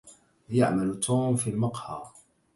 [0.49, 2.01] يعمل توم في مقهى.